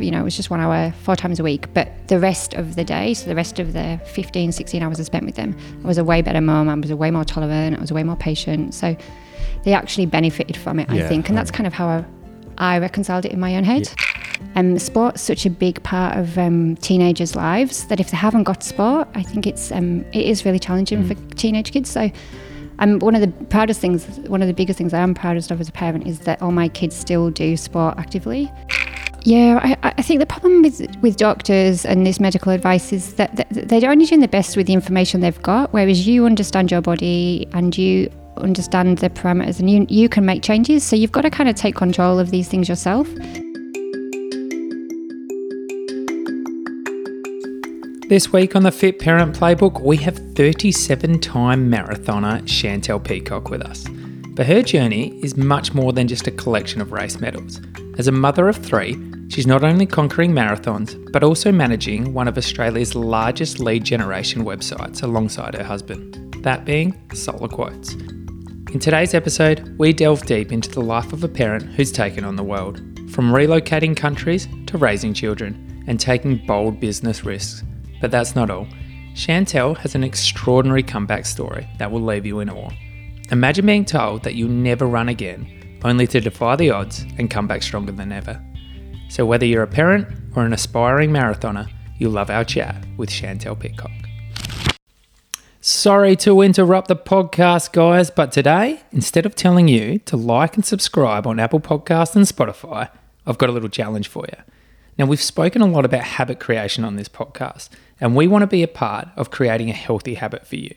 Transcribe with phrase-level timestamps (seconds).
[0.00, 1.72] you know, it was just one hour, four times a week.
[1.74, 5.02] But the rest of the day, so the rest of the 15, 16 hours I
[5.04, 6.68] spent with them, I was a way better mum.
[6.68, 7.76] I was a way more tolerant.
[7.76, 8.74] I was a way more patient.
[8.74, 8.96] So
[9.64, 11.28] they actually benefited from it, I think.
[11.28, 12.04] And that's kind of how I,
[12.58, 13.88] I reconciled it in my own head.
[14.56, 18.62] Um, sport's such a big part of um, teenagers' lives that if they haven't got
[18.62, 21.90] sport, I think it's um, it is really challenging for teenage kids.
[21.90, 22.10] So,
[22.78, 25.60] um, one of the proudest things, one of the biggest things I am proudest of
[25.60, 28.52] as a parent is that all my kids still do sport actively.
[29.24, 33.34] Yeah, I, I think the problem with with doctors and this medical advice is that
[33.36, 36.82] th- they're only doing the best with the information they've got, whereas you understand your
[36.82, 40.84] body and you understand the parameters and you you can make changes.
[40.84, 43.08] So you've got to kind of take control of these things yourself.
[48.10, 53.62] This week on the Fit Parent Playbook, we have 37 time marathoner Chantel Peacock with
[53.62, 53.86] us.
[54.34, 57.62] But her journey is much more than just a collection of race medals.
[57.96, 58.94] As a mother of three,
[59.34, 65.02] she's not only conquering marathons, but also managing one of Australia's largest lead generation websites
[65.02, 67.94] alongside her husband, that being Solar Quotes.
[67.94, 72.36] In today's episode, we delve deep into the life of a parent who's taken on
[72.36, 72.76] the world,
[73.10, 77.64] from relocating countries to raising children and taking bold business risks.
[78.00, 78.68] But that's not all.
[79.14, 82.70] Chantel has an extraordinary comeback story that will leave you in awe.
[83.32, 87.48] Imagine being told that you'll never run again, only to defy the odds and come
[87.48, 88.40] back stronger than ever.
[89.14, 93.56] So, whether you're a parent or an aspiring marathoner, you'll love our chat with Chantel
[93.56, 93.92] Peacock.
[95.60, 100.64] Sorry to interrupt the podcast, guys, but today, instead of telling you to like and
[100.64, 102.90] subscribe on Apple Podcasts and Spotify,
[103.24, 104.42] I've got a little challenge for you.
[104.98, 107.68] Now, we've spoken a lot about habit creation on this podcast,
[108.00, 110.74] and we want to be a part of creating a healthy habit for you.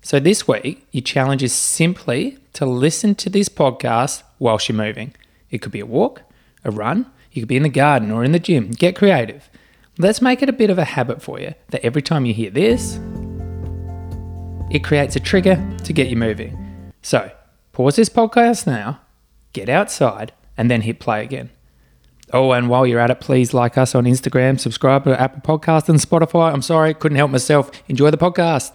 [0.00, 5.12] So, this week, your challenge is simply to listen to this podcast whilst you're moving.
[5.50, 6.22] It could be a walk,
[6.62, 8.70] a run, you could be in the garden or in the gym.
[8.70, 9.50] Get creative.
[9.98, 12.50] Let's make it a bit of a habit for you that every time you hear
[12.50, 12.98] this,
[14.70, 16.92] it creates a trigger to get you moving.
[17.02, 17.30] So,
[17.72, 19.00] pause this podcast now,
[19.52, 21.50] get outside, and then hit play again.
[22.32, 25.88] Oh, and while you're at it, please like us on Instagram, subscribe to Apple Podcast
[25.88, 26.52] and Spotify.
[26.52, 27.70] I'm sorry, couldn't help myself.
[27.88, 28.72] Enjoy the podcast.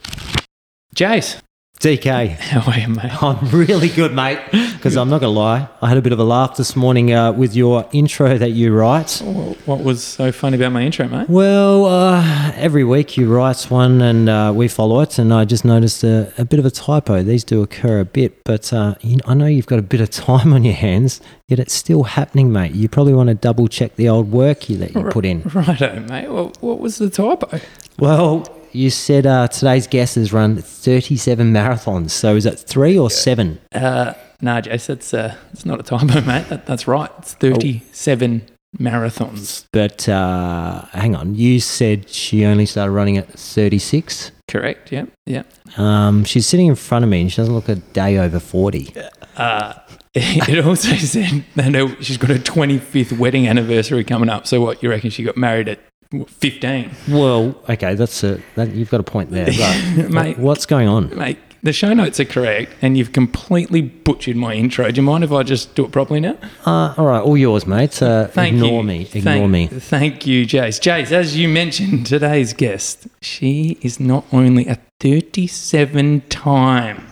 [0.95, 1.41] Jace,
[1.79, 3.23] DK, how are you, mate?
[3.23, 4.39] I'm really good, mate.
[4.79, 7.11] Because I'm not going to lie, I had a bit of a laugh this morning
[7.11, 9.21] uh, with your intro that you write.
[9.65, 11.27] What was so funny about my intro, mate?
[11.27, 15.65] Well, uh, every week you write one and uh, we follow it, and I just
[15.65, 17.23] noticed a, a bit of a typo.
[17.23, 20.09] These do occur a bit, but uh, you I know you've got a bit of
[20.11, 21.19] time on your hands,
[21.49, 22.71] yet it's still happening, mate.
[22.71, 25.41] You probably want to double check the old work you, that you put in.
[25.41, 26.29] Righto, mate.
[26.29, 27.59] Well, what was the typo?
[27.97, 32.11] Well, you said uh, today's guest has run 37 marathons.
[32.11, 33.59] So is it three or seven?
[33.73, 36.47] Uh, nah, Jace, it's, uh, it's not a typo, mate.
[36.49, 37.09] That, that's right.
[37.19, 38.41] It's 37
[38.77, 39.65] marathons.
[39.71, 44.31] But uh, hang on, you said she only started running at 36.
[44.47, 45.43] Correct, yeah, yeah.
[45.77, 48.93] Um, she's sitting in front of me and she doesn't look a day over 40.
[49.37, 49.73] Uh,
[50.15, 54.47] it also said that her- she's got her 25th wedding anniversary coming up.
[54.47, 55.79] So what, you reckon she got married at
[56.27, 56.89] 15?
[57.09, 59.45] Well, okay, that's a, that, you've got a point there.
[59.45, 60.39] But Mate.
[60.39, 61.15] what's going on?
[61.15, 64.89] Mate, the show notes are correct and you've completely butchered my intro.
[64.91, 66.37] Do you mind if I just do it properly now?
[66.65, 68.01] Uh, all right, all yours, mate.
[68.01, 68.87] Uh, Thank ignore you.
[68.87, 69.01] me.
[69.13, 69.67] Ignore Thank- me.
[69.67, 70.79] Thank you, Jace.
[70.79, 77.07] Jace, as you mentioned, today's guest, she is not only a 37 time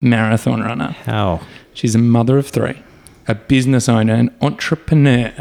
[0.00, 1.40] marathon runner, How?
[1.74, 2.82] she's a mother of three,
[3.28, 5.32] a business owner, an entrepreneur,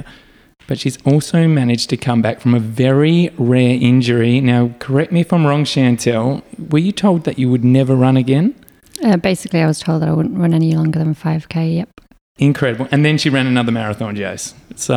[0.68, 4.42] but she's also managed to come back from a very rare injury.
[4.42, 6.44] Now, correct me if I'm wrong, Chantel.
[6.72, 8.56] Were you told that you would never run again?
[9.04, 11.76] Uh, basically, I was told that I wouldn't run any longer than 5k.
[11.76, 11.90] Yep.
[12.38, 12.88] Incredible.
[12.92, 14.54] And then she ran another marathon, Jace.
[14.76, 14.94] So,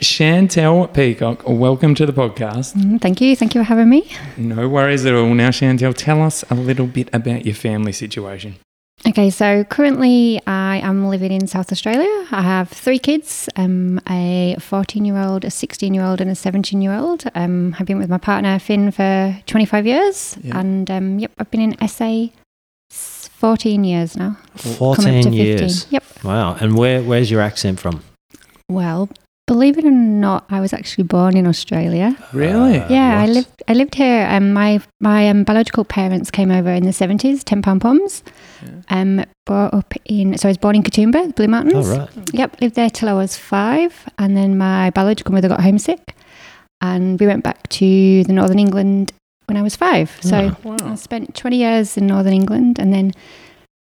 [0.00, 2.74] Chantel Peacock, welcome to the podcast.
[2.74, 3.36] Mm, Thank you.
[3.36, 4.10] Thank you for having me.
[4.36, 5.32] No worries at all.
[5.34, 8.56] Now, Chantel, tell us a little bit about your family situation.
[9.06, 12.26] Okay, so currently I am living in South Australia.
[12.30, 16.34] I have three kids um, a 14 year old, a 16 year old, and a
[16.34, 17.24] 17 year old.
[17.34, 20.58] Um, I've been with my partner Finn for 25 years, Yeah.
[20.58, 22.26] and um, yep, I've been in SA
[22.90, 24.36] 14 years now.
[24.56, 25.32] 14 to 15.
[25.32, 25.86] years.
[25.90, 26.04] Yep.
[26.24, 26.56] Wow.
[26.60, 28.02] And where, where's your accent from?
[28.68, 29.08] Well,
[29.48, 32.16] believe it or not, I was actually born in Australia.
[32.32, 32.78] Really?
[32.78, 33.62] Uh, yeah, I lived.
[33.66, 34.28] I lived here.
[34.30, 38.22] Um, my my um, biological parents came over in the 70s, 10 pound poms.
[38.90, 40.36] Um, brought up in.
[40.38, 41.88] So I was born in Katoomba, the Blue Mountains.
[41.88, 42.10] Oh, right.
[42.32, 46.14] Yep, lived there till I was five, and then my biological mother got homesick,
[46.80, 49.12] and we went back to the Northern England
[49.46, 50.16] when I was five.
[50.20, 50.76] So Wow.
[50.82, 53.12] I spent 20 years in Northern England, and then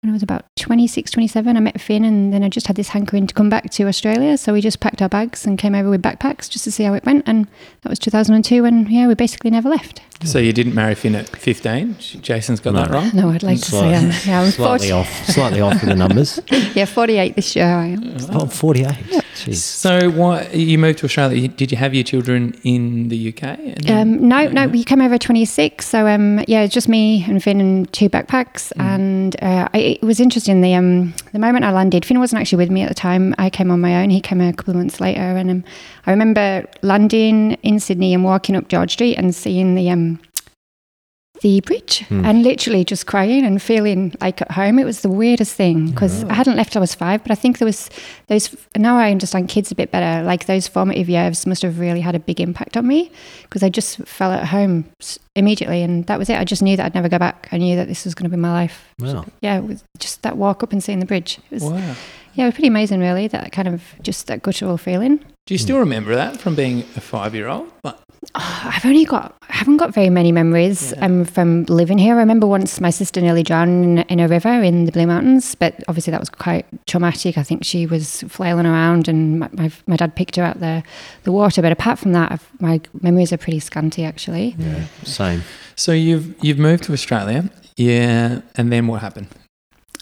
[0.01, 2.89] when I was about 26, 27, I met Finn and then I just had this
[2.89, 4.35] hankering to come back to Australia.
[4.35, 6.95] So we just packed our bags and came over with backpacks just to see how
[6.95, 7.23] it went.
[7.27, 7.47] And
[7.81, 8.65] that was 2002.
[8.65, 10.01] And yeah, we basically never left.
[10.23, 11.95] So you didn't marry Finn at 15?
[12.21, 12.81] Jason's got No.
[12.81, 13.11] that wrong?
[13.13, 15.89] No, I'd like to say, um, yeah, I was Slightly 40, off, slightly off with
[15.89, 16.39] the numbers.
[16.75, 17.65] yeah, 48 this year.
[17.65, 18.15] I am.
[18.31, 18.87] Oh, 48.
[19.33, 19.55] Jeez.
[19.55, 21.47] So why you moved to Australia?
[21.47, 23.89] Did you have your children in the UK?
[23.89, 25.87] Um, no, no, we came over 26.
[25.87, 28.71] So, um, yeah, just me and Finn and two backpacks.
[28.77, 30.61] And uh, I, it was interesting.
[30.61, 33.33] The um, the moment I landed, Finn wasn't actually with me at the time.
[33.39, 34.09] I came on my own.
[34.11, 35.21] He came a couple of months later.
[35.21, 35.63] And um,
[36.05, 40.10] I remember landing in Sydney and walking up George Street and seeing the um,
[41.41, 42.23] the bridge hmm.
[42.23, 44.79] and literally just crying and feeling like at home.
[44.79, 46.75] It was the weirdest thing because I hadn't left.
[46.77, 47.89] I was five, but I think there was
[48.27, 48.55] those.
[48.77, 50.23] Now I understand kids a bit better.
[50.23, 53.11] Like those formative years must have really had a big impact on me
[53.43, 54.85] because I just fell at home
[55.35, 56.37] immediately, and that was it.
[56.37, 57.49] I just knew that I'd never go back.
[57.51, 58.87] I knew that this was going to be my life.
[58.99, 59.25] Wow.
[59.41, 61.39] Yeah, it was just that walk up and seeing the bridge.
[61.49, 61.95] It was wow.
[62.33, 63.27] yeah, it was pretty amazing, really.
[63.27, 65.17] That kind of just that guttural feeling.
[65.47, 65.81] Do you still hmm.
[65.81, 67.71] remember that from being a five-year-old?
[67.83, 67.95] Like,
[68.35, 72.15] Oh, I've only got, I haven't got very many memories um, from living here.
[72.15, 75.55] I remember once my sister nearly drowned in, in a river in the Blue Mountains,
[75.55, 77.37] but obviously that was quite traumatic.
[77.37, 80.83] I think she was flailing around and my, my, my dad picked her out the,
[81.23, 81.63] the water.
[81.63, 84.55] But apart from that, I've, my memories are pretty scanty actually.
[84.57, 85.41] Yeah, same.
[85.75, 89.27] so you've you've moved to Australia, yeah, and then what happened?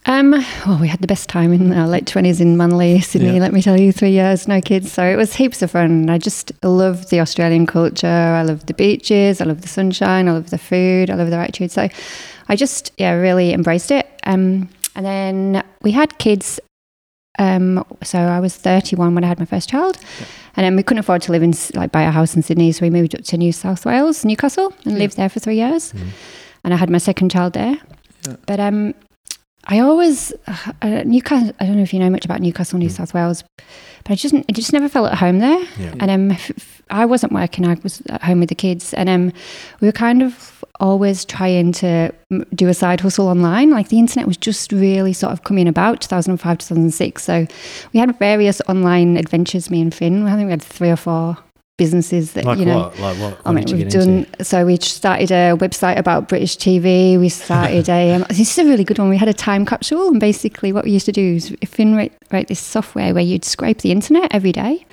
[0.09, 0.31] Um,
[0.65, 3.35] well, we had the best time in our late twenties in Manly, Sydney.
[3.35, 3.41] Yeah.
[3.41, 6.09] Let me tell you, three years, no kids, so it was heaps of fun.
[6.09, 8.07] I just love the Australian culture.
[8.07, 9.39] I love the beaches.
[9.39, 10.27] I love the sunshine.
[10.27, 11.11] I love the food.
[11.11, 11.69] I love their attitude.
[11.69, 11.89] So,
[12.47, 14.09] I just yeah really embraced it.
[14.23, 16.59] Um, and then we had kids.
[17.38, 20.00] Um, so I was 31 when I had my first child,
[20.56, 22.83] and then we couldn't afford to live in like buy a house in Sydney, so
[22.83, 25.94] we moved up to New South Wales, Newcastle, and lived there for three years.
[26.63, 27.77] And I had my second child there.
[28.27, 28.35] Yeah.
[28.47, 28.95] But um,
[29.69, 31.54] I always uh, Newcastle.
[31.60, 33.44] I don't know if you know much about Newcastle, New South Wales,
[34.04, 35.60] but I just I just never felt at home there.
[35.77, 35.94] Yeah.
[36.00, 36.38] And um,
[36.89, 37.68] I wasn't working.
[37.68, 39.31] I was at home with the kids, and um,
[39.80, 43.69] we were kind of always trying to mm, do a side hustle online.
[43.69, 47.24] Like the internet was just really sort of coming about 2005, 2006.
[47.24, 47.45] So
[47.94, 49.69] we had various online adventures.
[49.69, 50.25] Me and Finn.
[50.25, 51.38] I think we had three or four
[51.79, 52.79] businesses that Like you know.
[52.79, 52.99] what?
[52.99, 53.41] Like what?
[53.45, 54.09] I mean, we've done.
[54.09, 54.43] into?
[54.43, 57.19] So we started a website about British TV.
[57.19, 58.13] We started a.
[58.13, 59.09] Um, this is a really good one.
[59.09, 62.13] We had a time capsule, and basically, what we used to do is Finn write,
[62.31, 64.85] write this software where you'd scrape the internet every day,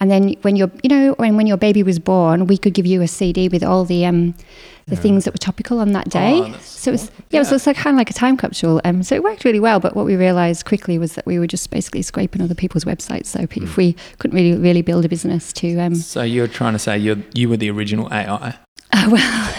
[0.00, 2.86] and then when your, you know, when when your baby was born, we could give
[2.86, 4.34] you a CD with all the um,
[4.90, 6.40] the things that were topical on that day.
[6.44, 7.24] Oh, so it was cool.
[7.30, 8.80] yeah, it was, it was like kind of like a time capsule.
[8.84, 9.80] Um, so it worked really well.
[9.80, 13.26] But what we realised quickly was that we were just basically scraping other people's websites.
[13.26, 16.74] So pe- if we couldn't really really build a business to um, So you're trying
[16.74, 18.58] to say you you were the original AI?
[18.92, 19.54] Uh, well,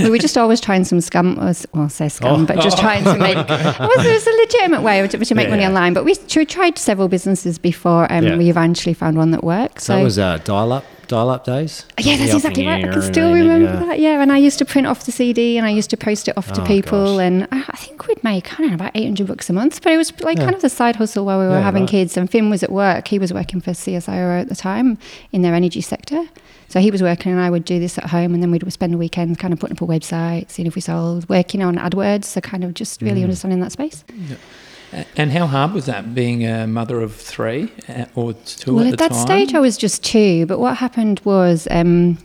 [0.00, 2.46] we were just always trying some scam, or well, I say scam, Oh.
[2.46, 3.36] but just trying to make.
[3.48, 5.68] It was, it was a legitimate way to, to make Yeah, money yeah.
[5.68, 5.94] online.
[5.94, 8.36] But we tr- tried several businesses before um, Yeah.
[8.36, 9.80] we eventually found one that worked.
[9.80, 11.84] So So, it was uh, dial-up, dial-up days.
[11.98, 12.84] yeah, that's exactly right.
[12.84, 13.86] I can still remember yeah.
[13.86, 13.98] that.
[13.98, 16.36] Yeah, and I used to print off the CD and I used to post it
[16.38, 17.22] off to Oh, people, gosh.
[17.22, 19.82] and I, I think we'd make I don't know about eight hundred bucks a month.
[19.82, 20.44] But it was like Yeah.
[20.44, 21.90] kind of the side hustle while we were Yeah, having right.
[21.90, 22.16] kids.
[22.16, 23.08] And Finn was at work.
[23.08, 24.98] He was working for CSIRO at the time
[25.32, 26.24] in their energy sector.
[26.70, 28.92] So he was working, and I would do this at home, and then we'd spend
[28.92, 32.26] the weekends kind of putting up a website, seeing if we sold, working on AdWords,
[32.26, 33.24] so kind of just really Mm.
[33.24, 34.04] understanding that space.
[34.10, 34.36] A-
[35.16, 38.94] And how hard was that being a mother of three uh, or two well, at,
[38.94, 39.20] at that time?
[39.20, 40.46] stage, I was just two.
[40.46, 42.18] But what happened was, um,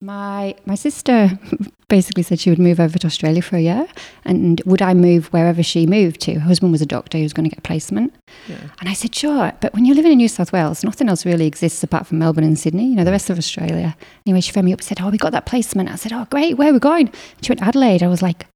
[0.00, 1.38] my my sister
[1.88, 3.86] basically said she would move over to Australia for a year,
[4.24, 6.34] and would I move wherever she moved to?
[6.34, 8.12] Her husband was a doctor; he was going to get a placement.
[8.48, 8.56] Yeah.
[8.80, 9.52] And I said, sure.
[9.60, 12.44] But when you're living in New South Wales, nothing else really exists apart from Melbourne
[12.44, 13.96] and Sydney, you know, the rest of Australia.
[14.26, 15.90] Anyway, she phoned me up and said, oh, we got that placement.
[15.90, 16.56] I said, oh, great.
[16.56, 17.12] Where are we going?
[17.42, 18.02] She went, Adelaide.
[18.02, 18.46] I was like,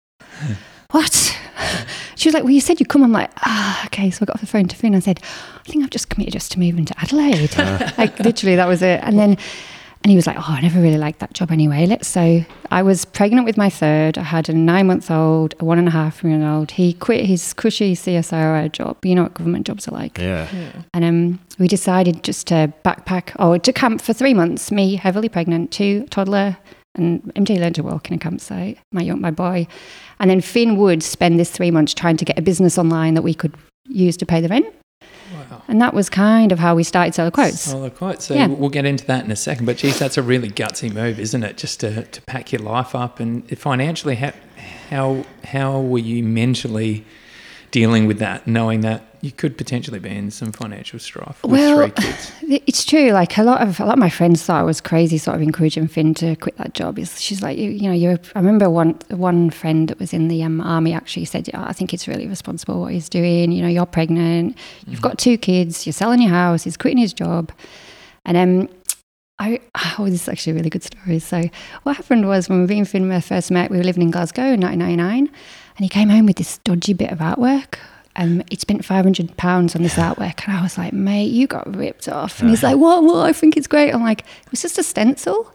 [0.91, 1.39] what?
[2.17, 3.05] She was like, well, you said you'd come.
[3.05, 4.11] I'm like, ah, okay.
[4.11, 6.09] So I got off the phone to Finn and I said, I think I've just
[6.09, 7.55] committed just to moving to Adelaide.
[7.99, 9.01] like, literally, that was it.
[9.03, 9.37] And then,
[10.03, 11.85] and he was like, oh, I never really liked that job anyway.
[11.85, 14.17] Let's so I was pregnant with my third.
[14.17, 16.71] I had a nine month old, a one and a half year old.
[16.71, 19.05] He quit his cushy CSIRO job.
[19.05, 20.17] You know what government jobs are like.
[20.17, 20.49] Yeah.
[20.95, 24.71] And um, we decided just to backpack or to camp for three months.
[24.71, 26.57] Me, heavily pregnant, two toddler,
[26.97, 28.79] and MJ learned to walk in a campsite.
[28.93, 29.67] My young, my boy,
[30.19, 33.23] and then Finn would spend this three months trying to get a business online that
[33.23, 33.55] we could
[33.89, 34.67] use to pay the rent.
[35.33, 35.63] Wow.
[35.69, 37.61] And that was kind of how we started Solar Quotes.
[37.61, 38.23] Solid quote.
[38.23, 38.47] So Yeah.
[38.47, 39.67] we'll get into that in a second.
[39.67, 41.57] But geez, that's a really gutsy move, isn't it?
[41.57, 44.33] Just to, to pack your life up and financially, how
[44.91, 47.05] how how were you mentally
[47.77, 51.77] dealing with that, knowing that you could potentially be in some financial strife with Well,
[51.77, 52.33] three kids?
[52.67, 53.11] It's true.
[53.11, 55.43] Like a lot of a lot of my friends thought I was crazy, sort of
[55.43, 56.99] encouraging Finn to quit that job.
[56.99, 58.19] She's like, you, you know, you.
[58.35, 61.75] I remember one one friend that was in the um, army actually said, oh, I
[61.75, 63.53] think it's really responsible what he's doing.
[63.53, 64.57] You know, you're pregnant,
[64.87, 67.53] you've got two kids, you're selling your house, he's quitting his job,
[68.25, 68.69] and um.
[69.39, 69.61] I,
[69.99, 71.19] oh, this is actually a really good story.
[71.19, 71.43] So,
[71.83, 74.63] what happened was when we and Finn first met, we were living in Glasgow in
[74.63, 75.29] 1999,
[75.77, 77.77] and he came home with this dodgy bit of artwork
[78.17, 81.47] um, he'd spent five hundred pounds on this artwork, and I was like, "Mate, you
[81.47, 83.05] got ripped off." And he's like, "What?
[83.05, 83.27] What?
[83.27, 85.53] I think it's great." I'm like, "It was just a stencil."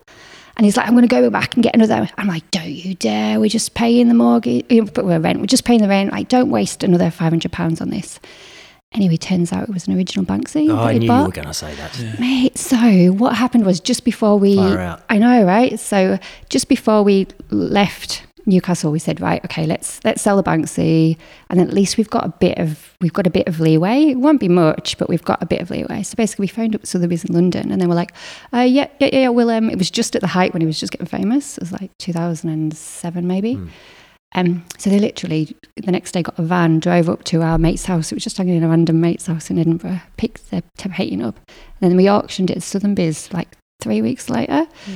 [0.57, 2.93] And he's like, "I'm going to go back and get another." I'm like, "Don't you
[2.93, 3.39] dare!
[3.39, 5.39] We're just paying the mortgage, but we're rent.
[5.39, 6.11] We're just paying the rent.
[6.11, 8.19] Like, don't waste another five hundred pounds on this."
[8.93, 10.69] Anyway, turns out it was an original Banksy.
[10.69, 11.19] Oh, that I he'd knew bought.
[11.21, 12.19] you were going to say that.
[12.19, 15.03] Mate, so what happened was just before we, Far out.
[15.09, 15.79] I know, right?
[15.79, 21.17] So just before we left Newcastle, we said, right, okay, let's let's sell the Banksy,
[21.49, 24.09] and at least we've got a bit of we've got a bit of leeway.
[24.09, 26.03] It won't be much, but we've got a bit of leeway.
[26.03, 28.13] So basically, we phoned up Sotheby's in London, and then we're like,
[28.53, 29.29] uh, yeah, yeah, yeah.
[29.29, 31.57] Well, um, it was just at the height when he was just getting famous.
[31.57, 33.55] It was like 2007, maybe.
[33.55, 33.69] Mm.
[34.33, 37.85] Um, so they literally the next day got a van, drove up to our mate's
[37.85, 38.11] house.
[38.11, 40.01] It was just hanging in a random mate's house in Edinburgh.
[40.17, 41.35] Picked the painting up,
[41.81, 43.49] and then we auctioned it at Sotheby's like
[43.81, 44.67] three weeks later.
[44.85, 44.91] So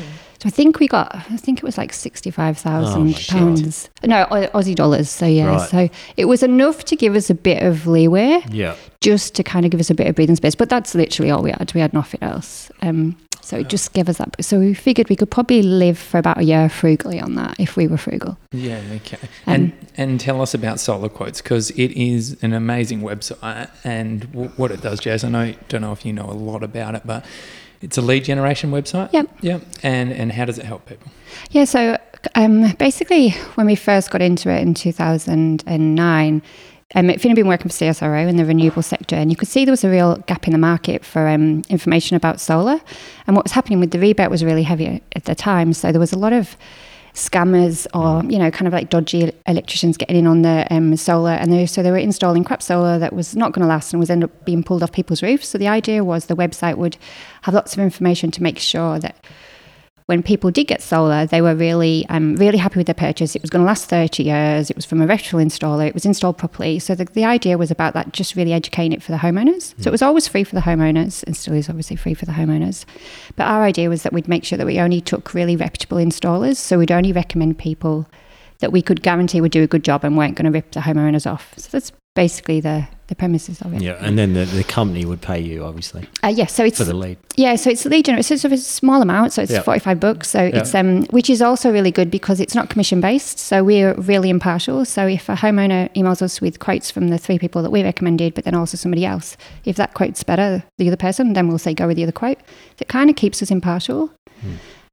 [0.45, 3.89] I think we got, I think it was like sixty-five Oh my thousand pounds.
[4.03, 5.09] No, Aussie dollars.
[5.09, 5.69] So yeah, Right.
[5.69, 8.75] so it was enough to give us a bit of leeway, Yeah.
[9.01, 10.55] just to kind of give us a bit of breathing space.
[10.55, 11.71] But that's literally all we had.
[11.73, 12.71] We had nothing else.
[12.81, 14.35] Um, so it just gave us that.
[14.43, 17.75] So we figured we could probably live for about a year frugally on that if
[17.75, 18.37] we were frugal.
[18.51, 19.17] Yeah, okay.
[19.45, 24.31] Um, and and tell us about Solar Quotes because it is an amazing website, and
[24.31, 25.23] w- what it does, Jace.
[25.23, 27.23] I know don't know if you know a lot about it, but
[27.85, 29.13] it's a lead generation website.
[29.13, 29.29] Yep.
[29.41, 29.61] Yep.
[29.83, 31.11] And and how does it help people?
[31.51, 31.97] Yeah, so
[32.33, 36.41] um, basically, when we first got into it in 2009,
[36.95, 39.65] um, Finn had been working for CSIRO in the renewable sector, and you could see
[39.65, 42.79] there was a real gap in the market for um, information about solar.
[43.27, 45.99] And what was happening with the rebate was really heavy at the time, so there
[45.99, 46.57] was a lot of
[47.15, 51.31] scammers or you know kind of like dodgy electricians getting in on the um, solar.
[51.31, 53.99] And they, so they were installing crap solar that was not going to last and
[53.99, 55.47] was end up being pulled off people's roofs.
[55.47, 56.97] So the idea was the website would
[57.43, 59.15] have lots of information to make sure that
[60.07, 63.35] when people did get solar, they were really, um, really happy with their purchase.
[63.35, 64.69] It was going to last 30 years.
[64.69, 65.87] It was from a reputable installer.
[65.87, 66.77] It was installed properly.
[66.77, 69.73] So the, the idea was about that, just really educating it for the homeowners.
[69.81, 72.33] So it was always free for the homeowners and still is obviously free for the
[72.33, 72.85] homeowners.
[73.35, 76.57] But our idea was that we'd make sure that we only took really reputable installers.
[76.57, 78.07] So we'd only recommend people
[78.59, 80.81] that we could guarantee would do a good job and weren't going to rip the
[80.81, 81.55] homeowners off.
[81.57, 83.81] So that's basically the, the premises of it.
[83.81, 83.97] Yeah.
[83.99, 86.93] And then the, the company would pay you, obviously, Uh, yeah, so it's for the
[86.95, 87.17] lead.
[87.35, 88.37] yeah, so it's the lead generation.
[88.37, 89.61] So it's a small amount, so it's Yeah.
[89.61, 90.29] forty five bucks.
[90.29, 90.59] So Yeah.
[90.59, 93.37] it's um, which is also really good because it's not commission based.
[93.37, 94.85] So we're really impartial.
[94.85, 98.33] So if a homeowner emails us with quotes from the three people that we recommended,
[98.33, 101.73] but then also somebody else, if that quote's better, the other person, then we'll say
[101.73, 102.39] go with the other quote.
[102.79, 104.11] It kind of keeps us impartial.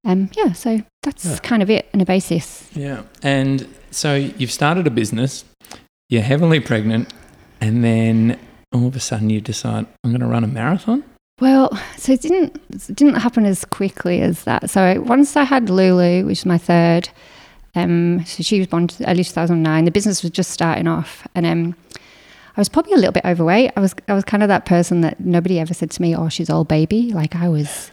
[0.05, 1.37] Um, yeah, so that's Yeah.
[1.39, 2.69] kind of it in a basis.
[2.75, 3.03] Yeah.
[3.23, 5.45] And so you've started a business,
[6.13, 7.11] you're heavily pregnant,
[7.63, 8.39] and then
[8.71, 11.03] all of a sudden you decide I'm going to run a marathon.
[11.41, 14.69] Well, so it didn't it didn't happen as quickly as that.
[14.69, 17.09] So once I had Lulu, which is my third,
[17.75, 19.87] um, so she was born early 2009.
[19.87, 21.75] The business was just starting off, and um,
[22.57, 23.73] I was probably a little bit overweight.
[23.77, 26.29] I was I was kind of that person that nobody ever said to me, "Oh,
[26.29, 27.91] she's all baby." Like I was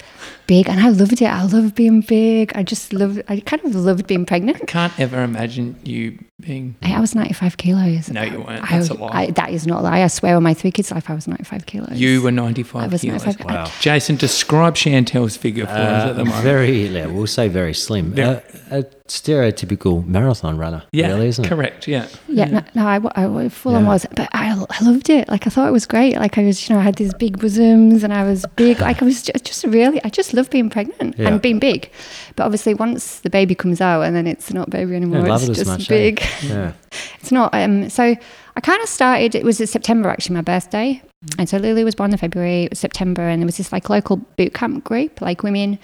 [0.47, 1.23] big, and I loved it.
[1.23, 2.51] I loved being big.
[2.55, 3.21] I just loved.
[3.29, 4.57] I kind of loved being pregnant.
[4.61, 6.75] I can't ever imagine you being.
[6.81, 8.09] I, I was 95 kilos.
[8.09, 8.69] No, you weren't.
[8.71, 9.09] I, That's a was- lie.
[9.13, 10.01] I, that is not a lie.
[10.01, 11.91] I swear on my three kids' life, I was 95 kilos.
[11.93, 13.25] You were 95 kilos.
[13.25, 13.45] 95.
[13.45, 13.71] Wow.
[13.79, 16.43] Jason, describe Chantel's figure for us Uh, at the moment.
[16.43, 18.11] very, yeah, we'll say very slim.
[18.11, 21.47] Very- Uh, a stereotypical marathon runner, yeah, really, isn't it?
[21.49, 21.87] correct.
[21.87, 22.07] Yeah.
[22.27, 23.89] Yeah, no, no I, I wa- full on Yeah.
[23.89, 25.27] was, but I, I loved it.
[25.27, 26.15] Like I thought it was great.
[26.15, 28.79] Like I was, you know, I had these big bosoms and I was big.
[28.89, 31.27] Like I was just, just really, I just love being pregnant Yeah.
[31.27, 31.91] and being big.
[32.35, 35.53] But obviously, once the baby comes out and then it's not baby anymore, it's it
[35.53, 35.93] just much, eh?
[35.93, 36.23] big.
[36.43, 36.73] Yeah.
[37.19, 37.53] It's not.
[37.53, 39.35] Um, so I kind of started.
[39.35, 41.01] It was in September actually, my birthday,
[41.37, 42.63] and so Lily was born in February.
[42.63, 45.77] It was September, and there was this like local boot camp group, like women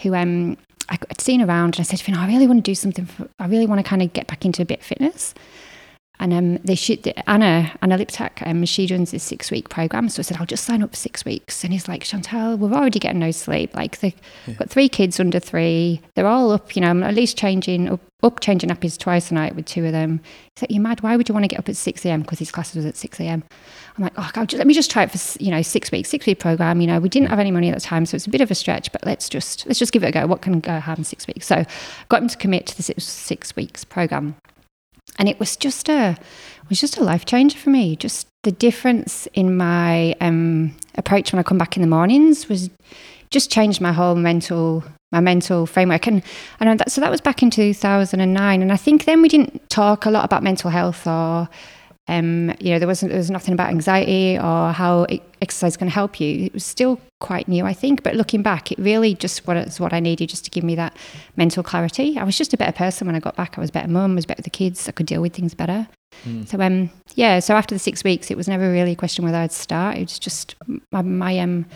[0.00, 0.56] who um I-
[0.90, 3.06] I'd seen around, and I said, to Finn, I really want to do something.
[3.06, 5.34] For, I really want to kind of get back into a bit of fitness.
[6.20, 8.46] And um, they shoot Anna Anna Liptak.
[8.46, 10.10] Um, she runs this six week program.
[10.10, 11.64] So I said, I'll just sign up for six weeks.
[11.64, 13.74] And he's like, Chantel, we're already getting no sleep.
[13.74, 16.02] Like they, have got three kids under three.
[16.14, 16.76] They're all up.
[16.76, 19.86] You know, I'm at least changing up, up changing nappies twice a night with two
[19.86, 20.20] of them.
[20.54, 21.02] He's like, you're mad.
[21.02, 22.20] Why would you want to get up at six a.m.
[22.20, 23.42] Because his classes was at six a.m.
[23.96, 26.26] I'm like, oh, God, let me just try it for you know six weeks, six
[26.26, 26.82] week program.
[26.82, 28.50] You know, we didn't have any money at the time, so it's a bit of
[28.50, 28.92] a stretch.
[28.92, 30.26] But let's just let's just give it a go.
[30.26, 31.46] What can go have in six weeks?
[31.46, 31.64] So
[32.10, 34.36] got him to commit to the six, six weeks program.
[35.20, 37.94] And it was just a it was just a life changer for me.
[37.94, 42.70] Just the difference in my um, approach when I come back in the mornings was
[43.28, 46.22] just changed my whole mental my mental framework and
[46.58, 50.06] and that, so that was back in 2009 and I think then we didn't talk
[50.06, 51.48] a lot about mental health or
[52.08, 55.06] um, you know there wasn't there was nothing about anxiety or how
[55.40, 56.46] exercise can help you.
[56.46, 59.92] It was still quite new I think but looking back it really just was what
[59.92, 60.96] I needed just to give me that
[61.36, 62.18] mental clarity.
[62.18, 63.56] I was just a better person when I got back.
[63.56, 64.88] I was a better mum I was better with the kids.
[64.88, 65.86] I could deal with things better.
[66.24, 66.48] Mm.
[66.48, 69.38] so um yeah so after the six weeks it was never really a question whether
[69.38, 69.96] I'd start.
[69.96, 70.56] It was just
[70.90, 71.66] my, my um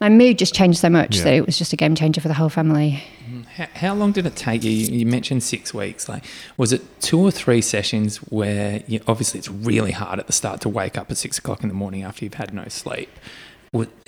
[0.00, 1.24] my mood just changed so much yeah.
[1.24, 3.02] that it was just a game changer for the whole family.
[3.30, 3.46] Mm.
[3.46, 4.70] How, how, long did it take you?
[4.70, 6.08] You mentioned six weeks.
[6.08, 6.24] Like,
[6.56, 10.60] was it two or three sessions where you, obviously it's really hard at the start
[10.62, 13.10] to wake up at six o'clock in the morning after you've had no sleep?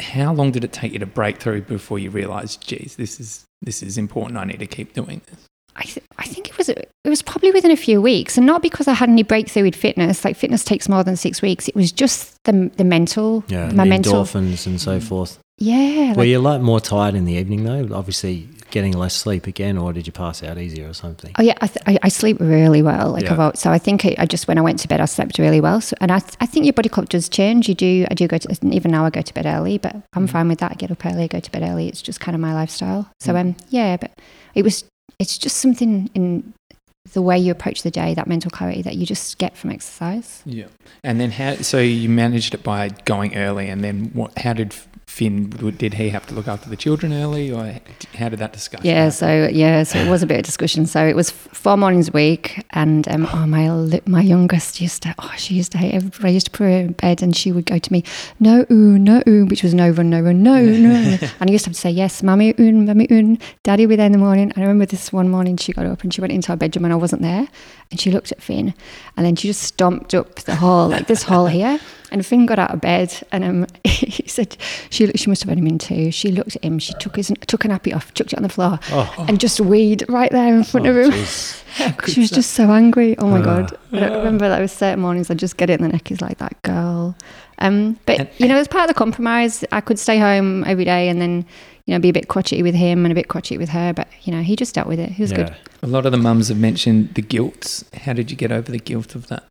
[0.01, 3.45] How long did it take you to break through before you realised, geez, this is
[3.63, 4.39] this is important.
[4.39, 5.47] I need to keep doing this.
[5.75, 8.63] I, th- I think it was it was probably within a few weeks, and not
[8.63, 10.25] because I had any breakthrough with fitness.
[10.25, 11.69] Like fitness takes more than six weeks.
[11.69, 15.39] It was just the the mental, yeah, my mental endorphins and so forth.
[15.59, 16.15] Yeah.
[16.15, 17.89] Were you like more tired in the evening though?
[17.97, 21.33] Obviously, getting less sleep again, or did you pass out easier or something?
[21.39, 23.13] Oh yeah, I, th- I, I sleep really well.
[23.13, 23.35] Like yeah.
[23.35, 25.61] about, so I think I, I, just when I went to bed, I slept really
[25.61, 25.81] well.
[25.81, 27.69] So, and I, th- I think your body clock does change.
[27.69, 28.07] You do.
[28.11, 29.07] I do go to even now.
[29.07, 30.31] I go to bed early, but I'm mm.
[30.31, 30.73] fine with that.
[30.73, 31.89] I get up early, I go to bed early.
[31.89, 33.11] It's just kind of my lifestyle.
[33.21, 33.41] So mm.
[33.41, 34.13] um, yeah, but
[34.55, 34.85] it was.
[35.19, 36.53] It's just something in
[37.15, 40.43] the way you approach the day, that mental clarity that you just get from exercise.
[40.45, 40.67] Yeah.
[41.03, 44.75] And then how, so you managed it by going early and then what, how did
[45.17, 47.81] Finn, did he have to look after the children early or
[48.19, 49.13] how did that discussion Yeah, happen?
[49.13, 50.85] so, yeah, so it was a bit of discussion.
[50.85, 53.67] So it was four mornings a week and um, oh, my
[54.05, 56.69] my youngest used to, oh, she used to hate everybody I used to put her
[56.69, 58.05] in bed and she would go to me,
[58.41, 61.19] no, ooh, no, ooh, which was no run, no run, no, no.
[61.41, 63.97] and I used to have to say, yes, mommy, oon, mommy, oon, daddy will be
[63.97, 64.53] there in the morning.
[64.55, 66.85] And I remember this one morning she got up and she went into our bedroom
[66.85, 67.49] and I wasn't there.
[67.91, 68.75] And she looked at Finn
[69.17, 71.81] and then she just stomped up the hall, like this hall here.
[72.13, 74.57] And Finn got out of bed and um, he said,
[74.91, 76.11] she, she must have had him in too.
[76.11, 78.49] She looked at him, she took his took a nappy off, chucked it on the
[78.49, 79.27] floor, oh.
[79.29, 81.25] and just weed right there in front oh, of him.
[82.07, 83.19] she was just so angry.
[83.19, 83.79] Oh my uh, God.
[83.93, 86.09] I remember that was certain mornings I'd just get it in the neck.
[86.09, 87.17] He's like, that girl.
[87.59, 91.09] Um, but, you know, as part of the compromise, I could stay home every day
[91.09, 91.47] and then
[91.87, 93.93] you know, be a bit crotchety with him and a bit crotchety with her.
[93.93, 95.13] But, you know, he just dealt with it.
[95.13, 95.37] He was yeah.
[95.37, 95.57] good.
[95.83, 97.85] A lot of the mums have mentioned the guilt.
[97.95, 99.45] How did you get over the guilt of that?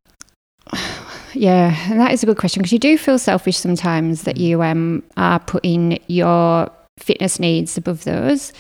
[1.36, 4.64] yeah, and that is a good question because you do feel selfish sometimes that you
[4.64, 8.54] um, are putting your fitness needs above those.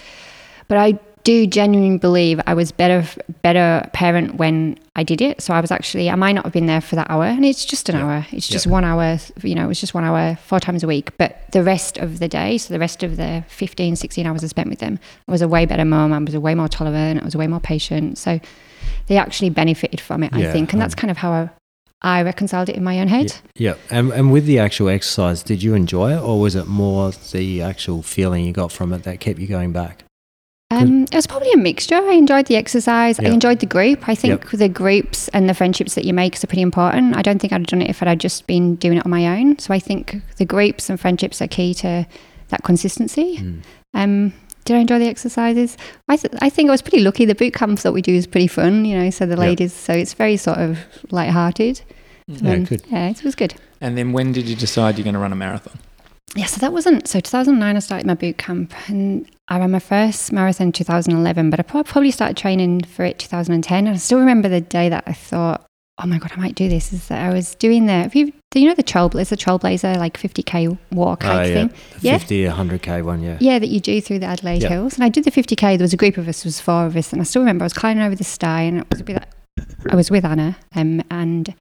[0.68, 3.04] But I do genuinely believe I was better
[3.42, 5.42] better parent when I did it.
[5.42, 7.66] So I was actually I might not have been there for that hour, and it's
[7.66, 8.06] just an yeah.
[8.06, 8.28] hour.
[8.32, 8.72] It's just yeah.
[8.72, 9.18] one hour.
[9.42, 11.18] You know, it was just one hour four times a week.
[11.18, 14.48] But the rest of the day, so the rest of the 15, 16 hours I
[14.48, 16.14] spent with them, I was a way better mom.
[16.14, 17.22] I was a way more tolerant.
[17.22, 18.18] I was a way more patient.
[18.18, 18.40] So
[19.08, 21.50] they actually benefited from it, yeah, I think, and um, that's kind of how I,
[22.06, 23.34] I reconciled it in my own head.
[23.56, 23.98] Yeah, yeah.
[23.98, 27.64] And, and with the actual exercise, did you enjoy it, or was it more the
[27.64, 30.04] actual feeling you got from it that kept you going back?
[30.72, 31.96] Um, it was probably a mixture.
[31.96, 33.20] I enjoyed the exercise.
[33.20, 33.32] Yep.
[33.32, 34.08] I enjoyed the group.
[34.08, 34.52] I think yep.
[34.52, 37.16] the groups and the friendships that you make are pretty important.
[37.16, 39.40] I don't think I'd have done it if I'd just been doing it on my
[39.40, 39.58] own.
[39.60, 42.08] So I think the groups and friendships are key to
[42.50, 43.38] that consistency.
[43.38, 43.64] Mm.
[43.94, 44.34] Um,
[44.66, 45.78] did I enjoy the exercises?
[46.08, 47.26] I, th- I think I was pretty lucky.
[47.26, 49.82] The boot camps that we do is pretty fun, you know, so the ladies, yep.
[49.82, 50.80] so it's very sort of
[51.12, 51.82] light-hearted.
[52.28, 52.84] Yeah, um, good.
[52.88, 53.56] Yeah, it was good.
[53.82, 55.80] And then when did you decide you're going to run a marathon?
[56.36, 59.80] Yeah, so that wasn't, so 2009 I started my boot camp and I ran my
[59.80, 63.88] first marathon in 2011, but I probably started training for it 2010.
[63.88, 65.66] And I still remember the day that I thought,
[65.98, 66.92] oh my God, I might do this.
[66.92, 70.18] Is that I was doing the, you, do you know the Trailblazer, the Trailblazer, like
[70.18, 71.54] 50K walk oh, yeah.
[71.54, 71.68] thing?
[72.00, 72.18] The yeah.
[72.18, 73.38] 50, 100K one, yeah.
[73.40, 74.72] Yeah, that you do through the Adelaide yep.
[74.72, 74.96] Hills.
[74.96, 75.78] And I did the 50K.
[75.78, 77.14] There was a group of us, there was four of us.
[77.14, 79.26] And I still remember I was climbing over the sty and it was with,
[79.90, 81.54] I was with Anna um, and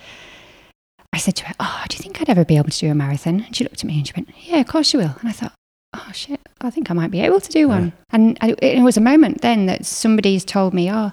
[1.14, 2.94] I said to her, oh, do you think I'd ever be able to do a
[2.94, 3.42] marathon?
[3.42, 5.14] And she looked at me and she went, yeah, of course you will.
[5.20, 5.53] And I thought,
[5.94, 7.87] oh shit, I think I might be able to do one.
[7.87, 7.92] Yeah.
[8.11, 11.12] And I, it was a moment then that somebody's told me, oh,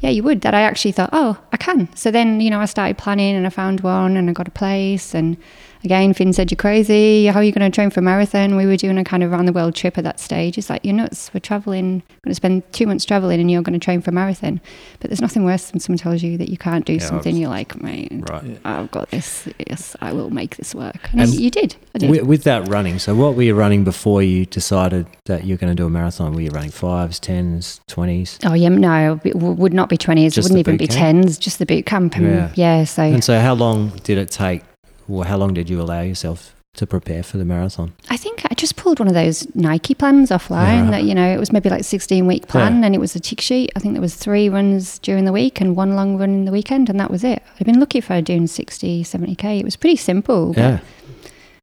[0.00, 0.40] yeah, you would.
[0.40, 1.88] That I actually thought, oh, I can.
[1.94, 4.52] So then, you know, I started planning and I found one and I got a
[4.52, 5.36] place and
[5.84, 7.26] again, Finn said, You're crazy.
[7.26, 8.56] How are you going to train for a marathon?
[8.56, 10.58] We were doing a kind of around the world trip at that stage.
[10.58, 11.32] It's like, You're nuts.
[11.32, 14.10] We're traveling, we're going to spend two months traveling and you're going to train for
[14.10, 14.60] a marathon.
[15.00, 17.36] But there's nothing worse than someone tells you that you can't do yeah, something.
[17.36, 18.58] You're like, Mate, right.
[18.64, 19.48] I've got this.
[19.68, 21.10] Yes, I will make this work.
[21.12, 21.76] And, and you did.
[21.94, 22.10] did.
[22.10, 25.70] With, with, that running, so what were you running before you decided that you're going
[25.70, 26.32] to do a marathon?
[26.32, 28.38] Were you running fives, tens, 20s?
[28.48, 30.32] Oh, yeah, no, it would not be 20s.
[30.32, 31.26] Just it wouldn't even be camp?
[31.26, 32.16] 10s, just the boot camp.
[32.16, 32.52] And, yeah.
[32.54, 33.02] yeah, so.
[33.02, 34.62] And so how long did it take
[35.08, 37.92] well, how long did you allow yourself to prepare for the marathon?
[38.08, 40.84] I think I just pulled one of those Nike plans offline.
[40.84, 40.90] Yeah.
[40.92, 43.40] That you know, it was maybe like sixteen week plan, and it was a tick
[43.40, 43.72] sheet.
[43.74, 46.52] I think there was three runs during the week and one long run in the
[46.52, 47.42] weekend, and that was it.
[47.58, 49.58] I'd been lucky for doing 60, 70 k.
[49.58, 50.52] It was pretty simple.
[50.52, 50.78] but Yeah.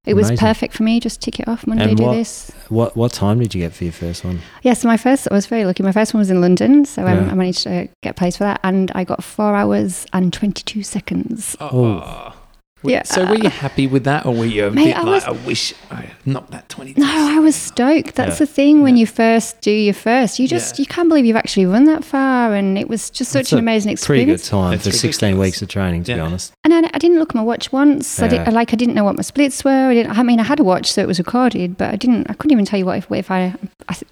[0.06, 1.00] it was perfect for me.
[1.00, 2.52] Just tick it off Monday, And do what- this.
[2.70, 4.40] What what time did you get for your first one?
[4.64, 5.82] Yeah, so my first, I was very lucky.
[5.84, 7.32] My first one was in London, so um, Yeah.
[7.32, 10.84] I managed to get place for that, and I got four hours and twenty two
[10.84, 11.56] seconds.
[11.62, 12.34] Oh.
[12.91, 13.04] Yeah.
[13.04, 15.24] So were you happy with that, or were you a Mate, bit I like, was-
[15.26, 16.93] I wish I knocked that 20?
[16.98, 18.15] No, I was stoked.
[18.15, 18.45] That's Yeah.
[18.45, 19.02] the thing when Yeah.
[19.02, 20.84] you first do your first, you just Yeah.
[20.84, 23.60] you can't believe you've actually run that far, and it was just That's such an
[23.60, 24.50] a amazing Pretty good experience.
[24.50, 26.54] time It's for 16 weeks of training, to be honest.
[26.63, 28.21] And I, I didn't look at my watch once.
[28.21, 29.89] I did, like I didn't know what my splits were.
[29.89, 32.30] I, didn't, I mean, I had a watch, so it was recorded, but I didn't.
[32.30, 33.54] I couldn't even tell you what if, if I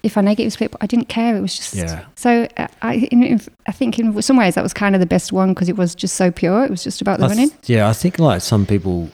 [0.02, 0.70] if I negative split.
[0.70, 1.36] But I didn't care.
[1.36, 2.02] It was just Yeah.
[2.16, 5.06] So uh, I in, in, I think in some ways that was kind of the
[5.06, 6.64] best one because it was just so pure.
[6.64, 7.50] It was just about the I running.
[7.50, 9.10] th- yeah, I think like some people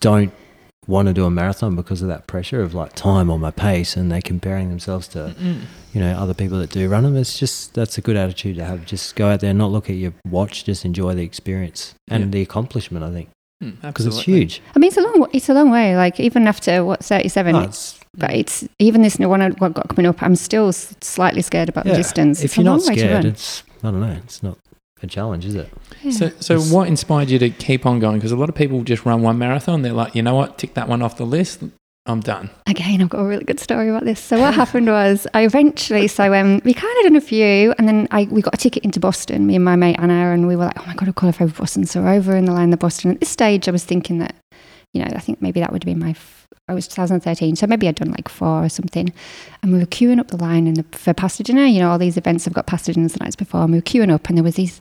[0.00, 0.32] don't
[0.86, 3.94] want to do a marathon because of that pressure of like time or my pace
[3.96, 5.60] and they're comparing themselves to Mm.
[5.92, 8.64] you know other people that do run them it's just that's a good attitude to
[8.64, 11.94] have just go out there and not look at your watch just enjoy the experience
[12.10, 12.30] and Yeah.
[12.30, 13.28] the accomplishment i think
[13.62, 15.96] Mm, because it's huge I mean, it's a long it's a long way.
[15.96, 17.54] Like even after what thirty seven.
[17.54, 20.22] No, it's- but it's even this new one I've got got coming up.
[20.22, 22.38] I'm still slightly scared about yeah, the distance.
[22.38, 23.26] if It's a you're not long way to scared run.
[23.26, 24.58] it's i don't know it's not
[25.02, 25.68] a challenge is it
[26.02, 26.12] Yeah.
[26.12, 28.16] So, so It's- what inspired you to keep on going?
[28.16, 29.82] Because a lot of people just run one marathon.
[29.82, 31.62] They're like, you know what, tick that one off the list.
[32.06, 32.48] I'm done.
[32.66, 34.18] Again, I've got a really good story about this.
[34.18, 37.86] So what happened was I eventually, so um, we kind of done a few, and
[37.86, 40.56] then I we got a ticket into Boston, me and my mate Anna, and we
[40.56, 41.84] were like, oh my god, I'll qualify for Boston.
[41.84, 43.10] So we're over in the line of Boston.
[43.10, 44.34] At this stage, I was thinking that,
[44.92, 47.66] you know, I think maybe that would have been my, f- I was 2013, so
[47.66, 49.12] maybe I'd done like four or something,
[49.62, 51.66] and we were queuing up the line in the, for pasta dinner.
[51.66, 53.82] You know, all these events have got pasta dinners the nights before, and we were
[53.82, 54.80] queuing up, and there was these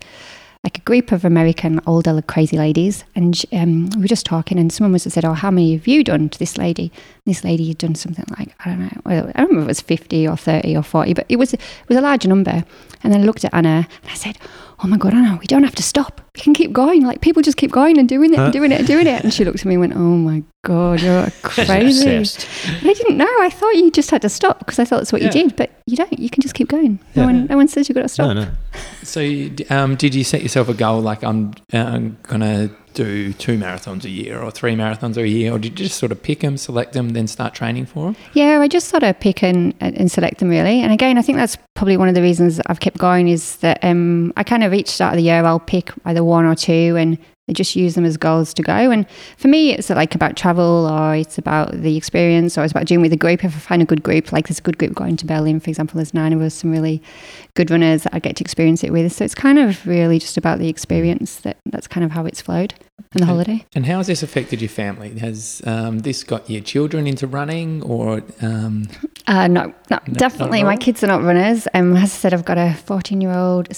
[0.63, 4.71] like a group of American older crazy ladies, and um, we were just talking, and
[4.71, 6.91] someone was said, "Oh, how many have you done to this lady?"
[7.25, 9.65] And this lady had done something like I don't know, well, I don't remember if
[9.65, 12.63] it was fifty or thirty or forty, but it was it was a large number.
[13.03, 14.37] And then I looked at Anna and I said,
[14.83, 16.21] "Oh my god, Anna, we don't have to stop.
[16.35, 17.03] We can keep going.
[17.05, 19.33] Like people just keep going and doing it and doing it and doing it." And
[19.33, 23.25] she looked at me and went, "Oh my god, you're crazy." I didn't know.
[23.41, 25.27] I thought you just had to stop because I thought that's what Yeah.
[25.27, 26.17] you did, but you don't.
[26.17, 26.99] You can just keep going.
[27.15, 27.25] No Yeah.
[27.25, 28.27] one, no one says you've got to stop.
[28.35, 28.47] no no
[29.03, 29.21] So,
[29.69, 34.03] um, did you set yourself a goal like I'm, uh, I'm gonna do two marathons
[34.05, 36.57] a year or three marathons a year, or did you just sort of pick them,
[36.57, 38.15] select them, then start training for them?
[38.33, 40.81] Yeah, I just sort of pick and, and select them really.
[40.81, 43.83] And again, I think that's probably one of the reasons I've kept going is that
[43.83, 46.95] um, I kind of each start of the year I'll pick either one or two
[46.97, 47.17] and
[47.49, 48.73] I just use them as goals to go.
[48.73, 49.05] And
[49.37, 53.01] for me, it's like about travel or it's about the experience or it's about doing
[53.01, 53.43] with a group.
[53.43, 55.69] If I find a good group, like there's a good group going to Berlin, for
[55.69, 57.01] example, there's nine of us, some really
[57.53, 59.13] good runners that I get to experience it with.
[59.13, 62.41] So it's kind of really just about the experience that that's kind of how it's
[62.41, 62.73] flowed
[63.13, 63.65] and the holiday.
[63.73, 65.17] And how has this affected your family?
[65.19, 68.89] Has um, this got your children into running, or um,
[69.27, 70.63] Uh, no, no, not definitely.
[70.63, 71.67] My kids are not runners.
[71.73, 73.73] Um, as I said, I've got a 14 year old,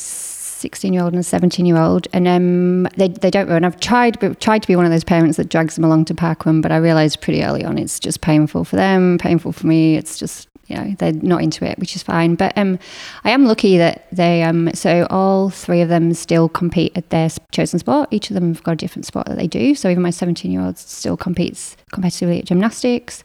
[0.59, 3.63] 16 year old, and a 17 year old, and um, they, they don't run.
[3.63, 6.45] I've tried, tried to be one of those parents that drags them along to park
[6.45, 9.95] run, but I realised pretty early on it's just painful for them, painful for me.
[9.95, 12.35] It's just you know they're not into it, which is fine.
[12.35, 12.79] But um,
[13.23, 17.29] I am lucky that they um, so all three of them still compete at their
[17.51, 18.09] chosen sport.
[18.11, 19.75] Each of them have got a different sport that they do.
[19.75, 23.23] So even my 17 year old still competes competitively at gymnastics.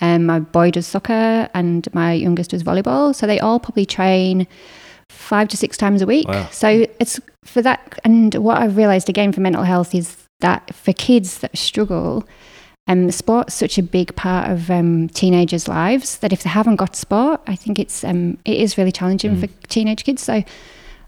[0.00, 3.14] Um, my boy does soccer and my youngest does volleyball.
[3.14, 4.48] So they all probably train
[5.12, 6.28] five to six times a week.
[6.28, 6.48] Wow.
[6.50, 7.98] So it's for that.
[8.04, 12.26] And what I've realized again for mental health is that for kids that struggle,
[12.88, 16.96] um, sport's such a big part of um, teenagers' lives that if they haven't got
[16.96, 19.40] sport, I think it's um, it is really challenging Mm.
[19.40, 20.22] for teenage kids.
[20.22, 20.42] So.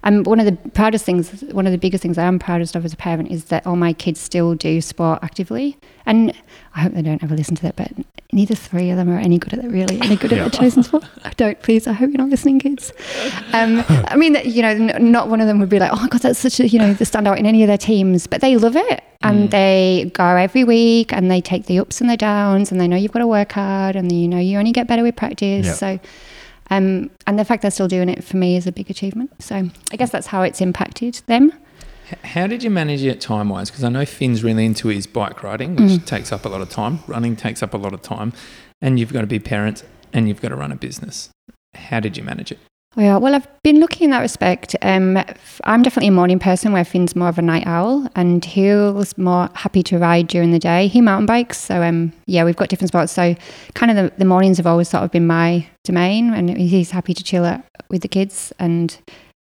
[0.04, 2.84] Um, one of the proudest things, one of the biggest things I am proudest of
[2.84, 5.76] as a parent is that all my kids still do sport actively.
[6.06, 6.32] And
[6.74, 7.90] I hope they don't ever listen to that, but
[8.30, 10.82] neither three of them are any good at it, really, any good at their chosen
[10.82, 11.04] sport.
[11.24, 11.86] I don't, please.
[11.86, 12.92] I hope you're not listening, kids.
[13.54, 15.96] Um, I mean, that, you know, n- not one of them would be like, oh
[16.00, 18.42] my God, that's such a, you know, the standout in any of their teams, but
[18.42, 19.02] they love it.
[19.22, 19.50] And Mm.
[19.52, 22.96] they go every week and they take the ups and the downs and they know
[22.96, 25.64] you've got to work hard and you know you only get better with practice.
[25.64, 25.72] Yeah.
[25.72, 25.98] So,
[26.70, 29.30] um, and the fact they're still doing it for me is a big achievement.
[29.42, 31.52] So I guess that's how it's impacted them.
[32.22, 33.70] how did you manage it time wise?
[33.70, 36.04] Because I know Finn's really into his bike riding, which Mm.
[36.06, 37.00] takes up a lot of time.
[37.06, 38.32] Running takes up a lot of time,
[38.82, 41.30] and you've got to be parents and you've got to run a business.
[41.74, 42.58] How did you manage it?
[42.96, 44.76] Yeah, well, I've been lucky in that respect.
[44.80, 45.22] Um,
[45.64, 49.50] I'm definitely a morning person where Finn's more of a night owl and he's more
[49.54, 50.86] happy to ride during the day.
[50.86, 51.58] He mountain bikes.
[51.58, 53.12] So, um, yeah, we've got different spots.
[53.12, 53.34] So,
[53.74, 57.14] kind of the, the mornings have always sort of been my domain and he's happy
[57.14, 58.52] to chill out with the kids.
[58.60, 58.96] And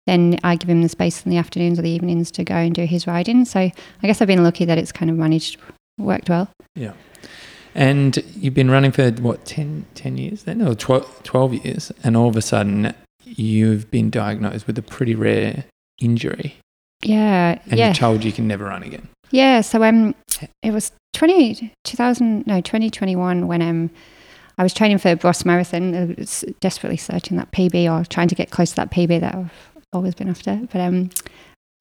[0.07, 2.75] then I give him the space in the afternoons or the evenings to go and
[2.75, 3.45] do his riding.
[3.45, 5.59] So, I guess I've been lucky that it's kind of managed,
[5.99, 6.49] worked well.
[6.75, 6.95] Yeah.
[7.75, 12.17] And you've been running for what 10, 10 years then, or 12, 12 years, and
[12.17, 15.65] all of a sudden you've been diagnosed with a pretty rare
[16.01, 16.57] injury,
[17.03, 19.09] Yeah, and yeah, you're told you can never run again.
[19.31, 19.61] yeah.
[19.61, 20.15] So um,
[20.63, 23.91] it was 20, 2000, no, 2021 when um,
[24.59, 25.95] I was training for a Barossa Marathon.
[25.95, 29.35] I was desperately searching that PB or trying to get close to that PB that
[29.35, 29.51] I've
[29.93, 30.61] always been after.
[30.73, 31.11] But um,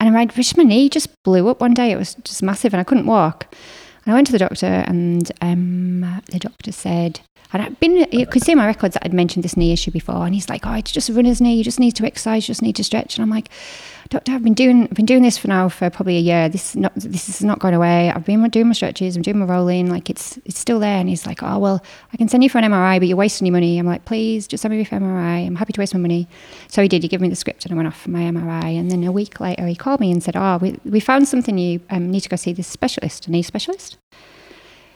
[0.00, 1.90] and my wish my knee just blew up one day.
[1.92, 3.54] It was just massive, and I couldn't walk.
[4.04, 6.00] And I went to the doctor, and um,
[6.30, 7.20] the doctor said,
[7.52, 10.24] and I'd been, you could see my records that I'd mentioned this knee issue before,
[10.24, 11.54] and he's like, "Oh, it's just a runner's knee.
[11.54, 12.44] You just need to exercise.
[12.44, 13.50] You just need to stretch." And I'm like,
[14.08, 16.48] "Doctor, I've been doing, I've been doing this for now for probably a year.
[16.48, 18.10] This is not, this is not going away.
[18.10, 19.16] I've been doing my stretches.
[19.16, 19.90] I'm doing my rolling.
[19.90, 22.58] Like it's, it's still there." And he's like, "Oh, well, I can send you for
[22.58, 25.46] an MRI, but you're wasting your money." I'm like, "Please, just send me for MRI.
[25.46, 26.28] I'm happy to waste my money."
[26.68, 27.02] So he did.
[27.02, 28.78] He gave me the script, and I went off for my MRI.
[28.78, 31.58] And then a week later, he called me and said, "Oh, we, we found something.
[31.58, 33.98] You um, need to go see this specialist, a knee specialist."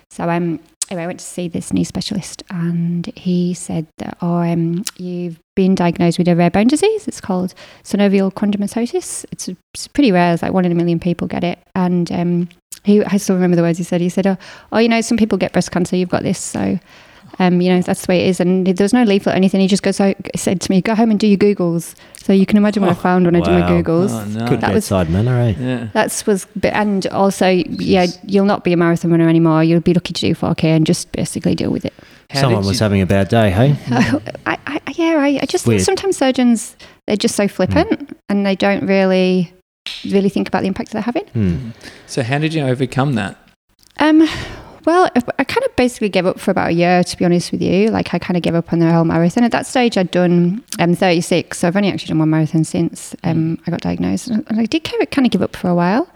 [0.08, 0.60] So um,
[0.90, 5.40] anyway, I went to see this knee specialist, and he said that, "Oh, um, you've
[5.54, 7.08] been diagnosed with a rare bone disease.
[7.08, 9.24] It's called synovial chondromatosis.
[9.32, 10.32] It's, it's pretty rare.
[10.32, 12.48] It's like one in a million people get it." And um,
[12.84, 14.00] he, I still remember the words he said.
[14.00, 14.36] He said, "Oh,
[14.72, 15.96] oh you know, some people get breast cancer.
[15.96, 16.78] You've got this, so."
[17.38, 18.40] Um, you know, that's the way it is.
[18.40, 19.60] And there was no leaflet or anything.
[19.60, 21.94] He just goes, so, said to me, go home and do your Googles.
[22.22, 23.68] So you can imagine what I Oh, found when I did my wow.
[23.82, 24.10] Googles.
[24.10, 24.48] Oh, no.
[24.48, 25.54] Good That was- bedside manner, eh?
[25.58, 25.88] Yeah.
[25.92, 29.62] That's was, and also, yeah, you'll not be a marathon runner anymore.
[29.62, 31.92] You'll be lucky to do 4K and just basically deal with it.
[32.30, 33.76] How Someone was having a bad day, hey?
[34.46, 36.74] I, I, yeah, I, I just think sometimes surgeons
[37.06, 39.52] they're just so flippant and they don't really,
[40.04, 41.24] really think about the impact they're having.
[41.28, 41.70] Hmm.
[42.06, 43.36] So how did you overcome that?
[43.98, 44.26] Um,
[44.86, 47.52] well, I- I kind of basically gave up for about a year, to be honest
[47.52, 47.88] with you.
[47.90, 49.44] Like I kind of gave up on the whole marathon.
[49.44, 53.14] At that stage, I'd done um, 36, so I've only actually done one marathon since
[53.24, 56.08] um, I got diagnosed, and I did kind of, give up for a while.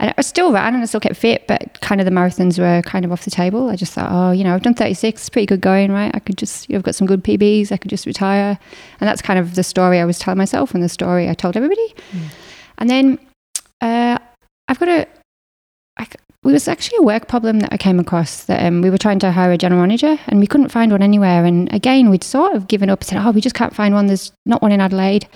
[0.00, 2.82] And I still ran and I still kept fit, but kind of the marathons were
[2.82, 3.68] kind of off the table.
[3.68, 6.14] I just thought, oh, you know, I've done 36, it's pretty good going, right?
[6.14, 8.56] I could just, you know, I've got some good PBs, I could just retire.
[9.00, 11.56] And that's kind of the story I was telling myself and the story I told
[11.56, 11.94] everybody.
[12.78, 13.18] And then
[13.80, 14.18] uh,
[14.68, 15.06] I've got a,
[15.98, 16.06] I,
[16.44, 19.18] it was actually a work problem that I came across that um, we were trying
[19.20, 21.44] to hire a general manager and we couldn't find one anywhere.
[21.44, 24.06] And again, we'd sort of given up and said, oh, we just can't find one.
[24.06, 25.26] There's not one in Adelaide.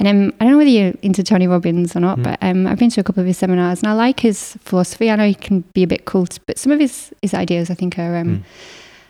[0.00, 2.22] And um, I don't know whether you're into Tony Robbins or not, Mm.
[2.24, 5.10] but um, I've been to a couple of his seminars and I like his philosophy.
[5.10, 7.74] I know he can be a bit cult, but some of his, his ideas I
[7.74, 8.42] think are, um, Mm.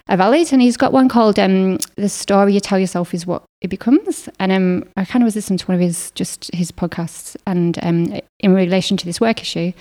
[0.08, 0.52] are valid.
[0.52, 4.28] And he's got one called um, The Story You Tell Yourself Is What It Becomes.
[4.40, 7.78] And um, I kind of was listening to one of his, just his podcasts and
[7.84, 9.72] um, in relation to this work issue.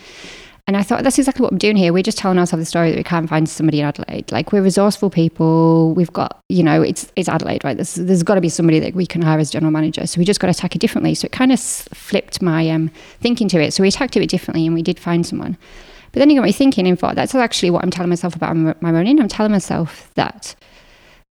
[0.67, 1.93] And I thought that's exactly what we're doing here.
[1.93, 4.29] We're just telling ourselves the story that we can't find somebody in Adelaide.
[4.33, 5.93] Like we're resourceful people.
[5.93, 7.77] We've got, you know, it's it's Adelaide, right?
[7.77, 10.05] There's, there's got to be somebody that we can hire as general manager.
[10.05, 11.15] So we just got to attack it differently.
[11.15, 13.73] So it kind of flipped my um, thinking to it.
[13.73, 15.57] So we attacked it a bit differently, and we did find someone.
[16.11, 16.85] But then you got me thinking.
[16.85, 19.21] In fact, that's actually what I'm telling myself about my running.
[19.21, 20.55] I'm telling myself that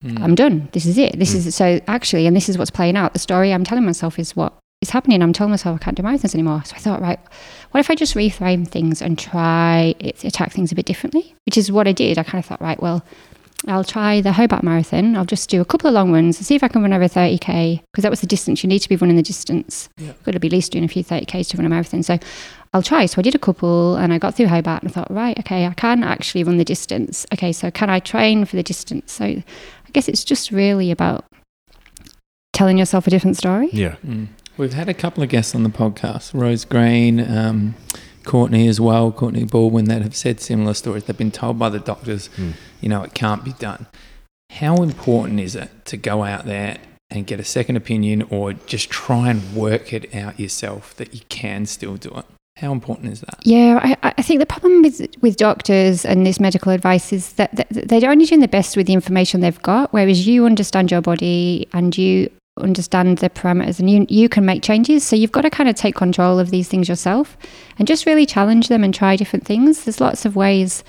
[0.04, 0.22] Mm.
[0.22, 0.68] I'm done.
[0.72, 1.18] This is it.
[1.18, 3.12] This is so actually, and this is what's playing out.
[3.12, 5.22] The story I'm telling myself is what is happening.
[5.22, 6.62] I'm telling myself I can't do my marathons anymore.
[6.64, 7.20] So I thought, right,
[7.70, 11.34] what if I just reframe things and try it, attack things a bit differently?
[11.46, 12.18] Which is what I did.
[12.18, 13.04] I kind of thought, right, well,
[13.68, 15.16] I'll try the Hobart Marathon.
[15.16, 17.06] I'll just do a couple of long ones and see if I can run over
[17.06, 18.62] 30k because that was the distance.
[18.62, 19.88] You need to be running the distance.
[19.98, 20.08] Yeah.
[20.08, 22.02] You've got to be at least doing a few 30k's to run a marathon.
[22.02, 22.18] So
[22.72, 23.04] I'll try.
[23.06, 25.66] So I did a couple and I got through Hobart and I thought, right, okay,
[25.66, 27.26] I can actually run the distance.
[27.34, 29.12] Okay, so can I train for the distance?
[29.12, 29.44] So I
[29.92, 31.26] guess it's just really about
[32.52, 33.68] telling yourself a different story.
[33.72, 33.96] Yeah.
[34.06, 34.28] Mm.
[34.60, 37.76] We've had a couple of guests on the podcast, Rose Green, um,
[38.24, 41.04] Courtney as well, Courtney Baldwin, that have said similar stories.
[41.04, 42.52] They've been told by the doctors, Mm.
[42.82, 43.86] you know, it can't be done.
[44.50, 46.76] How important is it to go out there
[47.10, 51.20] and get a second opinion or just try and work it out yourself that you
[51.30, 52.26] can still do it?
[52.58, 53.38] How important is that?
[53.44, 57.56] Yeah, I, I think the problem with with doctors and this medical advice is that,
[57.56, 61.00] that they're only doing the best with the information they've got, whereas you understand your
[61.00, 65.04] body and you understand the parameters and you you can make changes.
[65.04, 67.36] So you've got to kind of take control of these things yourself
[67.78, 69.84] and just really challenge them and try different things.
[69.84, 70.84] There's lots of ways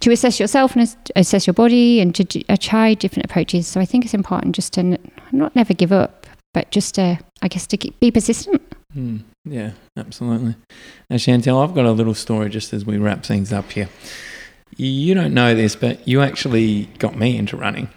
[0.00, 3.66] to assess yourself and assess your body and to uh, try different approaches.
[3.66, 4.98] So I think it's important just to
[5.32, 8.62] not never give up, but just to I guess to keep, be persistent.
[8.96, 10.54] Mm, yeah, absolutely.
[11.10, 13.88] Now, Chantel, I've got a little story just as we wrap things up here.
[14.76, 17.88] You don't know this, but you actually got me into running.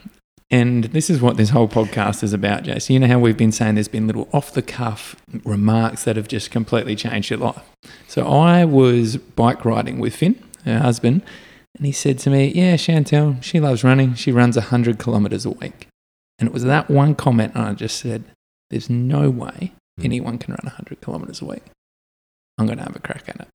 [0.51, 2.93] And this is what this whole podcast is about, Jason.
[2.93, 6.27] You know how we've been saying there's been little off the cuff remarks that have
[6.27, 7.69] just completely changed your life.
[8.07, 11.21] So I was bike riding with Finn, her husband,
[11.77, 14.15] and he said to me, Yeah, Chantel, she loves running.
[14.15, 15.87] She runs 100 kilometers a week.
[16.39, 18.23] And it was that one comment, and I just said,
[18.71, 20.05] There's no way hmm.
[20.05, 21.63] anyone can run 100 kilometers a week.
[22.57, 23.47] I'm going to have a crack at it.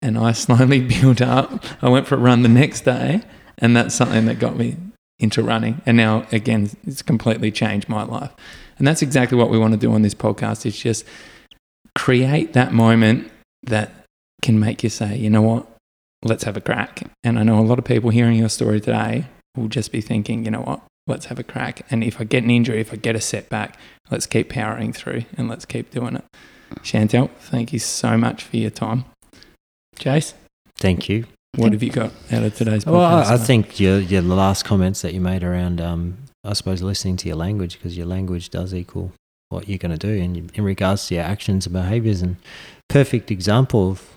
[0.00, 1.62] And I slowly built up.
[1.82, 3.22] I went for a run the next day
[3.58, 4.76] And that's something that got me
[5.22, 5.80] into running.
[5.86, 8.32] And now, again, it's completely changed my life.
[8.78, 11.04] And that's exactly what we want to do on this podcast is just
[11.94, 13.30] create that moment
[13.62, 13.92] that
[14.42, 15.66] can make you say, you know what,
[16.22, 17.02] let's have a crack.
[17.22, 20.44] And I know a lot of people hearing your story today will just be thinking,
[20.44, 21.86] you know what, let's have a crack.
[21.90, 23.78] And if I get an injury, if I get a setback,
[24.10, 26.24] let's keep powering through and let's keep doing it.
[26.80, 29.04] Chantel, thank you so much for your time.
[29.96, 30.32] Jace,
[30.82, 31.26] Thank you.
[31.56, 32.92] What have you got out of today's podcast?
[32.92, 36.82] Well, I, I think your, your last comments that you made around, um, I suppose,
[36.82, 39.12] listening to your language, because your language does equal
[39.50, 42.22] what you're going to do in, in regards to your actions and behaviors.
[42.22, 42.36] And
[42.88, 44.08] perfect example of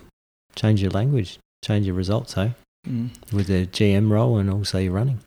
[0.54, 2.52] change your language, change your results, hey,
[2.88, 3.10] Mm.
[3.32, 5.18] with the GM role and also your running.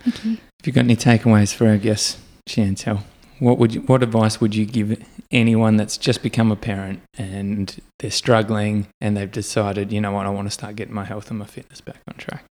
[0.00, 0.32] Thank you.
[0.60, 3.04] If you've got any takeaways for our guest, Chantel,
[3.38, 7.80] what would you, what advice would you give anyone that's just become a parent and
[7.98, 11.30] they're struggling and they've decided, you know what, I want to start getting my health
[11.30, 12.44] and my fitness back on track?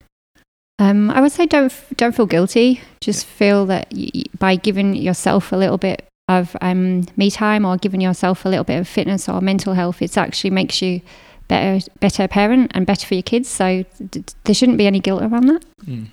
[0.79, 2.81] Um, I would say don't don't feel guilty.
[2.99, 3.93] Just feel that
[4.39, 8.63] by giving yourself a little bit of um, me time or giving yourself a little
[8.63, 11.01] bit of fitness or mental health, it actually makes you
[11.47, 13.49] better better parent and better for your kids.
[13.49, 15.63] So d- d- there shouldn't be any guilt around that.
[15.85, 16.07] Mm.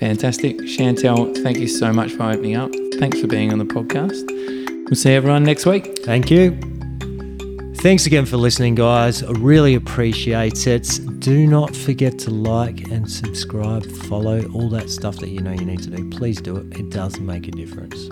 [0.00, 0.56] Fantastic.
[0.60, 2.70] Chantel, thank you so much for opening up.
[2.94, 4.26] Thanks for being on the podcast.
[4.88, 5.98] We'll see everyone next week.
[5.98, 6.58] Thank you.
[7.76, 9.22] Thanks again for listening, guys.
[9.22, 10.88] I really appreciate it.
[11.18, 15.66] Do not forget to like and subscribe, follow, all that stuff that you know you
[15.66, 16.08] need to do.
[16.08, 18.08] Please do it, it does make a difference.